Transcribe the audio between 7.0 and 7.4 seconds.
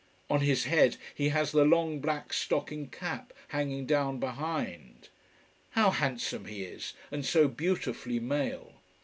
and